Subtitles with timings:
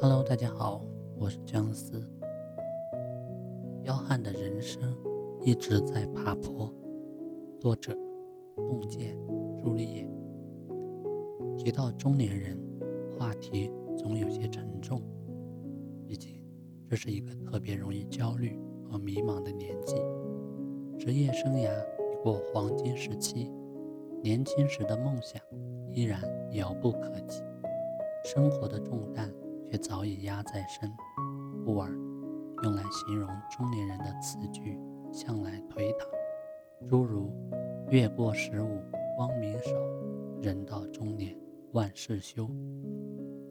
[0.00, 0.82] Hello，大家好，
[1.18, 2.02] 我是姜思。
[3.82, 4.96] 彪悍的人生
[5.42, 6.72] 一直在爬坡。
[7.60, 7.92] 作者：
[8.56, 9.16] 洞见
[9.62, 10.08] 朱丽叶。
[11.58, 12.58] 提到中年人，
[13.18, 15.02] 话题总有些沉重，
[16.06, 16.42] 毕竟
[16.88, 18.58] 这是一个特别容易焦虑
[18.90, 19.96] 和迷茫的年纪。
[20.98, 21.70] 职业生涯
[22.12, 23.50] 已过黄金时期，
[24.22, 25.40] 年轻时的梦想
[25.92, 27.42] 依然遥不可及，
[28.32, 29.28] 生活的重担
[29.68, 30.88] 却早已压在身，
[31.64, 31.90] 故而
[32.62, 34.78] 用来形容中年人的词句
[35.10, 36.08] 向来颓唐，
[36.88, 37.28] 诸如
[37.90, 38.78] “月过十五
[39.16, 39.72] 光明少，
[40.40, 41.36] 人到中年
[41.72, 42.48] 万事休”。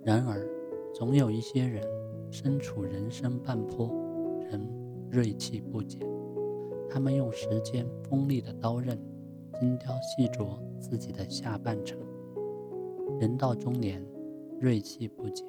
[0.01, 0.47] 然而，
[0.93, 1.83] 总有一些人
[2.31, 3.91] 身处人生半坡，
[4.49, 4.65] 仍
[5.11, 5.99] 锐气不减。
[6.89, 8.97] 他们用时间锋利的刀刃，
[9.59, 11.99] 精雕细琢自己的下半程。
[13.19, 14.01] 人到中年，
[14.61, 15.47] 锐气不减，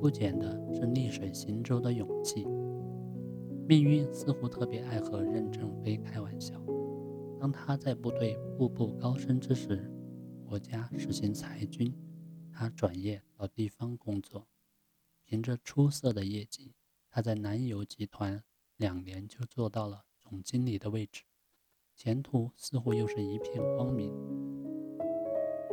[0.00, 2.46] 不减的是逆水行舟的勇气。
[3.68, 6.58] 命运似乎特别爱和任正非开玩笑。
[7.38, 9.92] 当他在部队步步高升之时，
[10.46, 11.94] 国家实行裁军，
[12.50, 14.48] 他转业到地方工作，
[15.24, 16.72] 凭着出色的业绩，
[17.10, 18.42] 他在南油集团
[18.78, 20.04] 两年就做到了。
[20.18, 21.24] 总经理的位置，
[21.94, 24.10] 前途似乎又是一片光明。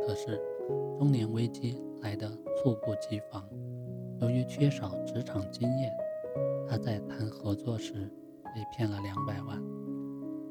[0.06, 0.38] 可是，
[0.98, 2.28] 中年危机来得
[2.62, 3.48] 猝不及防。
[4.20, 5.90] 由于缺少职场经验，
[6.68, 8.10] 他在谈合作时
[8.54, 9.58] 被骗了两百万。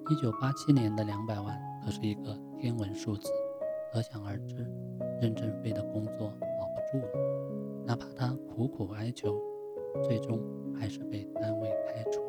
[0.10, 3.30] 一九八七年的两百万可是一个天文数字，
[3.94, 4.66] 可想而知，
[5.22, 7.86] 任正非的工作保不住了。
[7.86, 9.40] 哪怕他苦苦哀求，
[10.04, 10.40] 最终
[10.76, 12.22] 还是被单位开除。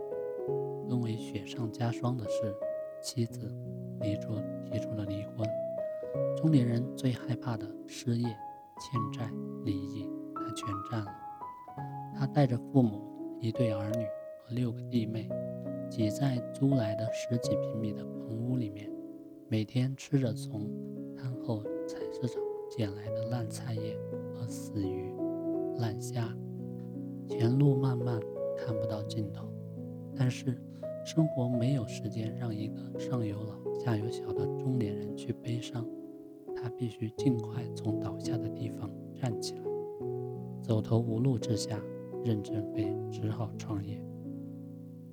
[0.88, 2.54] 更为雪上加霜的是，
[3.00, 3.50] 妻子
[4.00, 5.48] 提出提出了离婚。
[6.36, 9.30] 中年人最害怕的失业、欠债、
[9.64, 11.12] 离异，他全占了。
[12.16, 13.02] 他带着父母、
[13.40, 14.04] 一对儿女
[14.42, 15.28] 和六个弟妹，
[15.88, 18.90] 挤在租来的十几平米的棚屋里面，
[19.48, 20.68] 每天吃着从
[21.16, 23.98] 摊后菜市场捡来的烂菜叶
[24.34, 25.14] 和死鱼、
[25.78, 26.28] 烂虾。
[27.28, 28.20] 前路漫漫，
[28.56, 29.52] 看不到尽头，
[30.16, 30.60] 但是。
[31.02, 35.82] 生活没有时间让一个上有老下有小的中年人去悲伤，
[36.60, 39.62] 他必须尽快从倒下的地方站起来。
[40.60, 41.80] 走投无路之下，
[42.24, 44.04] 任正非只好创业。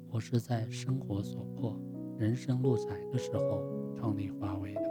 [0.10, 1.80] 我是在生活所迫、
[2.18, 3.64] 人生路窄的时候
[3.96, 4.82] 创立华为的。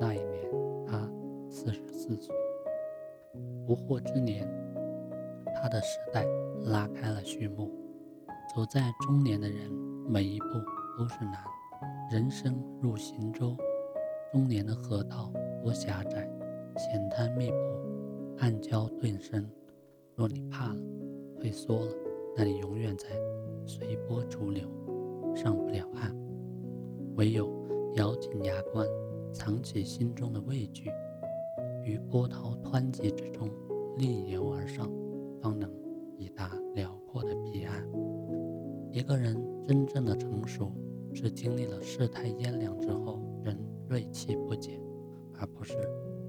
[0.00, 0.50] 那一年，
[0.86, 1.10] 他
[1.48, 2.34] 四十四岁。
[3.66, 4.48] 不惑之年，
[5.54, 6.24] 他的时代
[6.66, 7.70] 拉开了序幕。
[8.54, 9.70] 走在中年的人。
[10.08, 10.46] 每一步
[10.98, 11.34] 都是难，
[12.10, 13.56] 人生如行舟，
[14.32, 16.28] 中年的河道多狭窄，
[16.76, 17.56] 险滩密布，
[18.38, 19.48] 暗礁顿生。
[20.16, 20.80] 若你怕了，
[21.38, 21.92] 退缩了，
[22.36, 23.06] 那你永远在
[23.64, 24.68] 随波逐流，
[25.34, 26.14] 上不了岸。
[27.16, 27.48] 唯有
[27.94, 28.86] 咬紧牙关，
[29.32, 30.90] 藏起心中的畏惧，
[31.84, 33.48] 于波涛湍急之中
[33.96, 34.90] 逆流而上，
[35.40, 35.70] 方能
[36.16, 37.88] 抵达辽阔的彼岸。
[38.90, 39.36] 一个人。
[39.64, 40.72] 真正的成熟
[41.14, 43.56] 是经历了世态炎凉之后仍
[43.86, 44.76] 锐气不减，
[45.42, 45.76] 而不是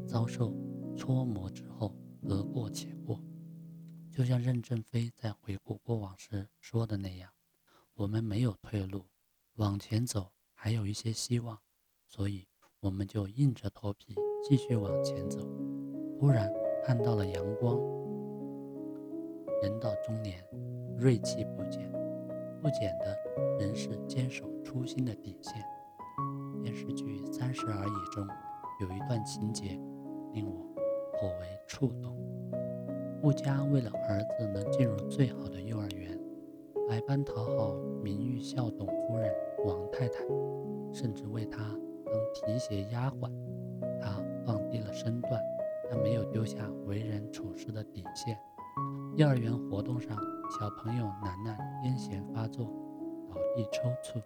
[0.07, 0.51] 遭受
[0.97, 1.95] 搓磨之后
[2.27, 3.21] 得过且过。
[4.09, 7.29] 就像任正非在回顾过往时说的那样
[7.93, 9.05] ：“我们没有退路，
[9.57, 11.59] 往前走还有一些希望，
[12.07, 12.47] 所以
[12.79, 15.47] 我们就硬着头皮继续往前走。
[16.19, 16.51] 忽然
[16.83, 17.77] 看到了阳光。
[19.61, 20.43] 人到中年，
[20.97, 21.91] 锐气不减。”
[22.63, 23.17] 不减的
[23.59, 25.53] 仍是坚守初心的底线。
[26.63, 28.25] 电视剧《三十而已》中
[28.83, 29.79] 有一段情节
[30.33, 30.65] 令我
[31.13, 32.15] 颇为触动。
[33.21, 36.19] 顾家为了儿子能进入最好的幼儿园，
[36.89, 37.73] 百般讨好
[38.03, 39.33] 名誉校董夫人
[39.65, 40.19] 王太太，
[40.91, 41.63] 甚至为她
[42.05, 43.31] 当提鞋丫鬟。
[44.01, 45.41] 他放低了身段，
[45.89, 48.37] 但没有丢下为人处事的底线。
[49.15, 50.17] 幼儿园活动上。
[50.59, 52.65] 小朋友楠楠癫痫发作，
[53.27, 54.21] 倒地抽搐，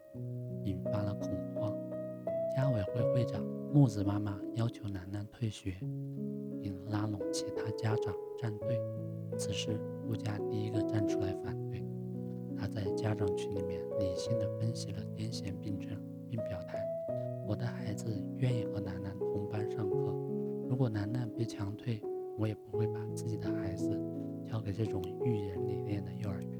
[0.64, 1.74] 引发了恐慌。
[2.54, 3.40] 家委会会长
[3.74, 5.78] 木子妈妈要求楠楠退学，
[6.62, 8.80] 并拉拢其他家长站队。
[9.38, 11.86] 此时，顾佳第一个站出来反对。
[12.56, 16.80] 他在家长群里面理性的分析了癫痫病症，并表态
[17.48, 19.96] ：“我的孩子愿意和楠楠同班上课。
[20.68, 22.02] 如果楠楠被强退，
[22.38, 24.00] 我也不会把自己的孩子。”
[24.50, 26.58] 交给这种育人理念的幼儿园，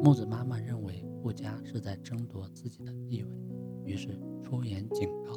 [0.00, 3.30] 木子妈妈认为顾佳是在争夺自己的地位，
[3.86, 4.08] 于是
[4.42, 5.32] 出言警告。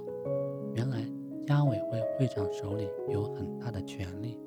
[0.74, 1.06] 原来
[1.46, 4.38] 家委会会长手里有很大的权力，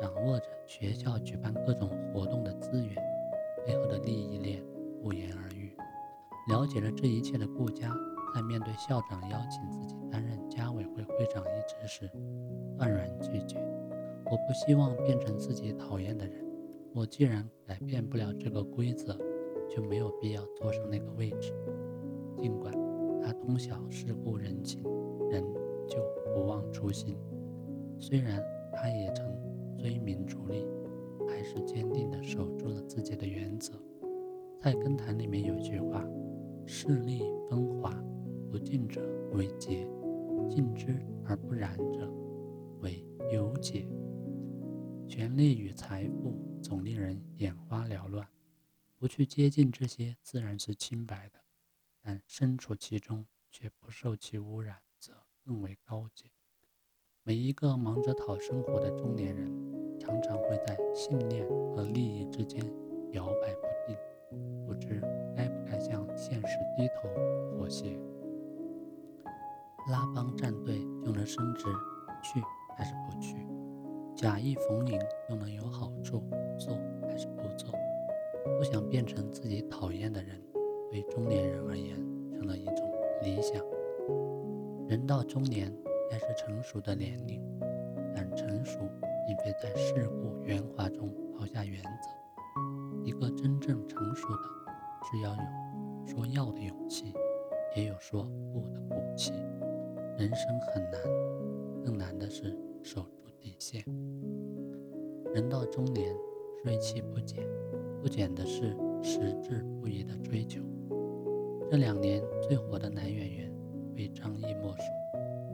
[0.00, 2.94] 掌握着学校举办各种活动的资源，
[3.66, 4.62] 背后的利益链
[5.02, 5.76] 不言而喻。
[6.48, 7.94] 了解了这一切的顾家，
[8.34, 12.10] 在面对校长邀请自己担任家委会会长一职时，
[12.76, 13.58] 断然拒绝。
[14.26, 16.44] 我不希望变成自己讨厌的人。
[16.94, 19.18] 我既然改变不了这个规则，
[19.68, 21.52] 就没有必要坐上那个位置。
[22.36, 22.72] 尽管
[23.24, 24.82] 他通晓世故人情，
[25.30, 25.42] 仍
[25.88, 25.96] 旧
[26.34, 27.16] 不忘初心。
[27.98, 28.38] 虽然
[28.70, 29.24] 他也曾
[29.78, 30.66] 追名逐利，
[31.26, 33.72] 还是坚定地守住了自己的原则。
[34.60, 36.06] 菜根谭里面有句话。
[36.66, 37.90] 势力分华，
[38.50, 39.86] 不进者为竭，
[40.48, 42.10] 进之而不染者
[42.80, 43.86] 为有解。
[45.06, 48.26] 权力与财富总令人眼花缭乱，
[48.98, 51.38] 不去接近这些自然是清白的，
[52.04, 56.30] 但身处其中却不受其污染，则更为高洁。
[57.22, 59.50] 每一个忙着讨生活的中年人，
[59.98, 62.62] 常常会在信念和利益之间
[63.12, 63.96] 摇摆不定，
[64.66, 65.00] 不知
[65.34, 65.74] 该不该。
[65.80, 67.08] 向现实低头
[67.50, 67.98] 妥协，
[69.90, 71.64] 拉帮站队就能升职，
[72.22, 72.40] 去
[72.76, 73.34] 还是不去？
[74.14, 74.98] 假意逢迎
[75.28, 76.22] 又能有好处，
[76.58, 77.74] 做还是不做？
[78.56, 80.40] 不想变成自己讨厌的人，
[80.94, 81.96] 对中年人而言
[82.30, 82.88] 成了一种
[83.20, 83.60] 理想。
[84.86, 85.68] 人到中年，
[86.08, 87.42] 该是成熟的年龄，
[88.14, 88.78] 但成熟
[89.26, 91.90] 并非在世故圆滑中抛下原则。
[93.04, 94.42] 一个真正成熟的，
[95.10, 95.42] 是要有。
[96.06, 97.12] 说要的勇气，
[97.74, 99.32] 也有说不的骨气。
[100.16, 101.00] 人生很难，
[101.84, 103.82] 更难的是守住底线。
[105.34, 106.14] 人到中年，
[106.62, 107.42] 锐气不减，
[108.00, 110.60] 不减的是矢志不移的追求。
[111.74, 113.52] 这两年最火的男演员，
[113.96, 114.84] 非张译莫属。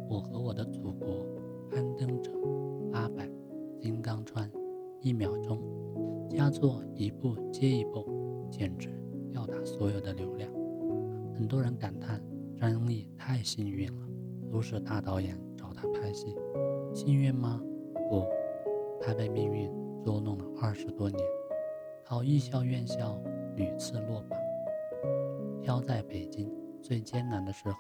[0.07, 1.25] 我和我的祖国、
[1.71, 2.31] 攀登者、
[2.93, 3.27] 八百、
[3.81, 4.53] 金刚川、
[5.01, 5.59] 一秒钟，
[6.29, 8.05] 佳作一部接一部，
[8.51, 8.91] 简直。
[9.31, 10.53] 吊打所有的流量，
[11.33, 12.23] 很多人感叹
[12.55, 14.07] 张译太幸运了，
[14.53, 16.37] 都是大导演找他拍戏，
[16.93, 17.63] 幸运吗？
[18.11, 18.27] 不，
[19.01, 19.73] 他被命运
[20.05, 21.25] 捉弄了二十多年，
[22.05, 23.19] 考艺校院校
[23.57, 24.39] 屡次落榜，
[25.71, 26.53] 挑在北京
[26.83, 27.75] 最艰难的时候，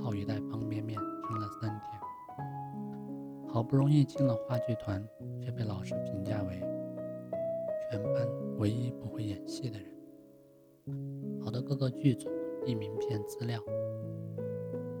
[0.00, 2.00] 靠一袋方便面撑了三天，
[3.48, 5.04] 好不容易进了话剧团，
[5.40, 6.60] 却被老师评价为
[7.90, 8.28] 全班
[8.58, 9.88] 唯一不会演戏的人。
[11.40, 12.30] 跑到各个剧组
[12.64, 13.60] 递名片资料，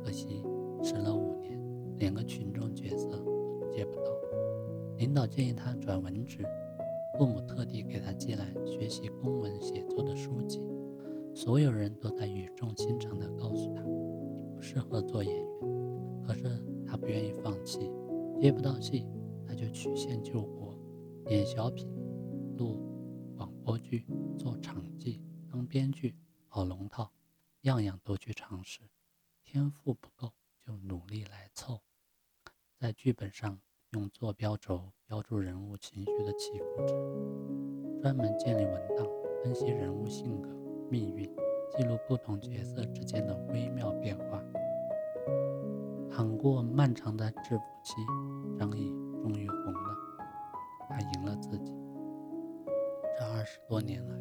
[0.04, 0.44] 可惜
[0.82, 1.56] 迟了五年，
[1.98, 4.10] 连个群众角色都接不到。
[4.96, 6.44] 领导建议他转文职，
[7.16, 10.60] 父母特地给他寄来学习公文写作的书籍。
[11.34, 13.82] 所有人都在语重心长地告诉他
[14.36, 15.46] ：“你不适合做演员。”
[16.24, 16.44] 可是
[16.86, 17.90] 他不愿意放弃，
[18.40, 19.06] 接不到戏，
[19.46, 20.78] 他就曲线救国，
[21.28, 21.88] 演小品，
[22.56, 22.80] 录
[23.36, 24.06] 广播剧，
[24.38, 25.20] 做场记。
[25.50, 26.14] 当编剧
[26.48, 27.10] 跑龙套，
[27.62, 28.82] 样样都去尝试。
[29.42, 30.32] 天赋不够，
[30.64, 31.80] 就努力来凑。
[32.78, 33.58] 在剧本上
[33.90, 36.94] 用坐标轴标注人物情绪的起伏值，
[38.00, 39.06] 专门建立文档
[39.42, 40.48] 分析人物性格、
[40.92, 41.24] 命运，
[41.70, 44.44] 记录不同角色之间的微妙变化。
[46.10, 47.94] 趟过漫长的制服期，
[48.58, 48.90] 张译
[49.22, 49.96] 终于红了。
[50.90, 51.72] 他赢了自己。
[53.18, 54.14] 这二十多年来。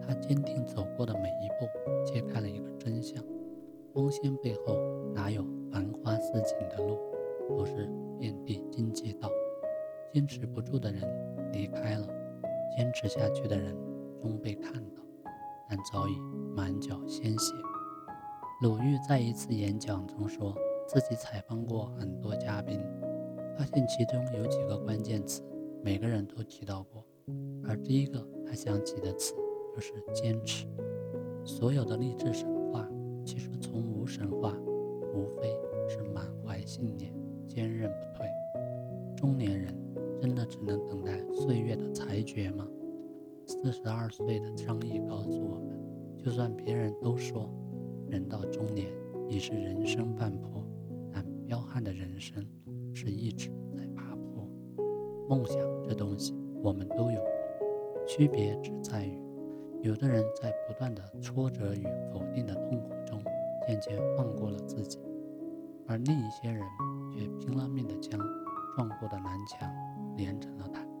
[0.00, 1.66] 他坚定走过的每一步，
[2.04, 3.20] 揭开了一个真相：
[3.92, 4.76] 光鲜背后
[5.12, 6.96] 哪有繁花似锦的路？
[7.48, 7.88] 不是
[8.20, 9.28] 遍地荆棘道。
[10.12, 11.02] 坚持不住的人
[11.52, 12.06] 离开了，
[12.76, 13.76] 坚持下去的人
[14.20, 15.01] 终被看到，
[15.72, 16.20] 但早已
[16.54, 17.54] 满脚鲜血。
[18.60, 20.54] 鲁豫在一次演讲中说，
[20.86, 22.78] 自己采访过很多嘉宾，
[23.56, 25.42] 发现其中有几个关键词，
[25.82, 27.02] 每个人都提到过，
[27.66, 29.34] 而第一个他想起的词。
[29.74, 30.66] 就是坚持。
[31.46, 32.86] 所有的励志神话，
[33.24, 34.54] 其实从无神话，
[35.14, 35.48] 无非
[35.88, 37.10] 是满怀信念，
[37.48, 38.26] 坚韧不退。
[39.16, 39.74] 中年人
[40.20, 42.68] 真的只能等待岁月的裁决吗？
[43.62, 45.78] 四十二岁的张毅告诉我们，
[46.18, 47.48] 就算别人都说
[48.08, 48.88] 人到中年
[49.28, 50.66] 已是人生半坡，
[51.12, 52.44] 但彪悍的人生
[52.92, 54.50] 是一直在爬坡。
[55.28, 59.16] 梦想这东西，我们都有过，区别只在于。
[59.80, 63.22] 有的人在不断的挫折与否定的痛苦中，
[63.64, 64.98] 渐渐放过了自己，
[65.86, 66.64] 而另一些人
[67.12, 68.18] 却拼了命的将
[68.74, 69.72] 撞过的南墙
[70.16, 70.91] 连成了坦途。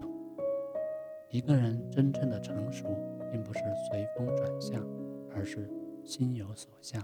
[1.32, 2.84] 一个人真正的成熟
[3.30, 4.86] 并不是随风转向
[5.34, 5.66] 而是
[6.04, 7.02] 心有所向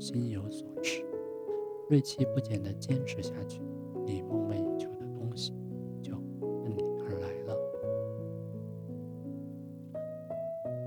[0.00, 1.04] 心有所持。
[1.90, 3.60] 锐气不减的坚持下去
[4.06, 5.52] 你梦寐以求的东西
[6.00, 7.54] 就奔你而来了。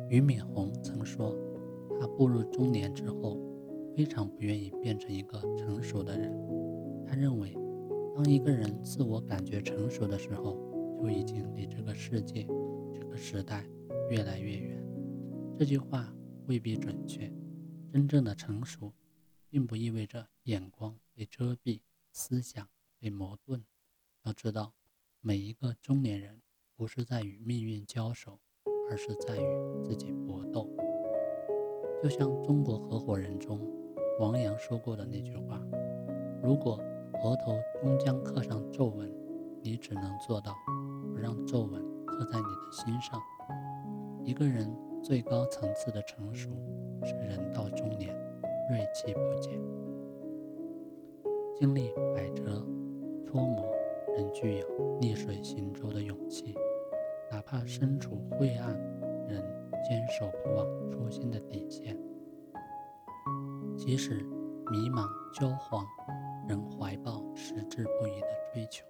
[0.09, 1.37] 俞敏洪曾说
[1.99, 3.37] 他步入中年之后
[3.95, 6.35] 非常不愿意变成一个成熟的人。
[7.05, 7.55] 他认为
[8.15, 10.72] 当一个人自我感觉成熟的时候
[11.03, 12.47] 就已经离这个世界、
[12.93, 13.65] 这个时代
[14.09, 14.81] 越来越远。
[15.59, 16.15] 这句话
[16.47, 17.29] 未必准确。
[17.91, 18.93] 真正的成熟，
[19.49, 21.81] 并不意味着眼光被遮蔽、
[22.13, 22.65] 思想
[22.99, 23.61] 被磨钝。
[24.23, 24.73] 要知道，
[25.19, 26.41] 每一个中年人，
[26.73, 28.39] 不是在与命运交手。
[28.89, 30.69] 而是在与自己搏斗，
[32.01, 33.59] 就像《中国合伙人》中
[34.19, 35.59] 王阳说过的那句话
[36.43, 36.79] ：“如果
[37.23, 39.11] 额头终将刻上皱纹，
[39.61, 40.53] 你只能做到
[41.13, 43.21] 不让皱纹刻在你的心上。”
[44.25, 46.49] 一个人最高层次的成熟，
[47.03, 48.15] 是人到中年，
[48.69, 49.59] 锐气不减，
[51.55, 52.65] 经历百折
[53.25, 53.65] 磋磨，
[54.17, 56.55] 仍具有逆水行舟的勇气。
[57.29, 58.73] 哪怕身处晦暗，
[59.27, 59.41] 仍
[59.83, 61.97] 坚守不忘初心的底线；
[63.75, 64.23] 即使
[64.71, 65.85] 迷茫焦黄，
[66.47, 68.85] 仍怀抱矢志不渝的追求。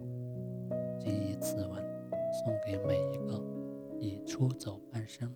[0.99, 1.83] 谨以此文
[2.33, 3.39] 送给每一个
[3.99, 5.31] 已出走半生，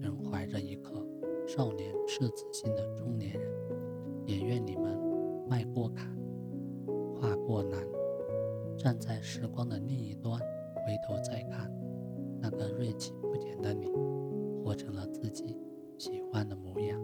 [0.00, 1.06] 仍怀着一颗
[1.46, 3.50] 少年赤子心的中年人。
[4.26, 4.98] 也愿你们
[5.48, 6.06] 迈过坎，
[7.14, 7.80] 跨过难，
[8.76, 11.72] 站在时光的另一端，回头再看。
[12.40, 13.86] 那个锐气不减的你，
[14.62, 15.56] 活成了自己
[15.98, 17.00] 喜欢的模样。